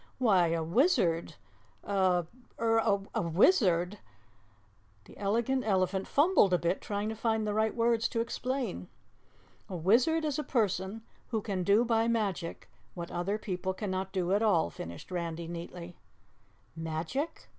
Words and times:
"Why, 0.17 0.47
a 0.47 0.63
wizard 0.63 1.35
er 1.87 2.23
a 2.57 3.21
wizard" 3.21 3.99
The 5.05 5.15
Elegant 5.15 5.63
Elephant 5.63 6.07
fumbled 6.07 6.55
a 6.55 6.57
bit 6.57 6.81
trying 6.81 7.07
to 7.09 7.15
find 7.15 7.45
the 7.45 7.53
right 7.53 7.75
words 7.75 8.07
to 8.09 8.19
explain. 8.19 8.87
"A 9.69 9.75
wizard 9.75 10.25
is 10.25 10.39
a 10.39 10.43
person 10.43 11.03
who 11.27 11.39
can 11.39 11.61
do 11.63 11.85
by 11.85 12.07
magic 12.07 12.67
what 12.95 13.11
other 13.11 13.37
people 13.37 13.75
cannot 13.75 14.11
do 14.11 14.33
at 14.33 14.41
all," 14.41 14.71
finished 14.71 15.11
Randy 15.11 15.47
neatly. 15.47 15.99
"Magic?" 16.75 17.47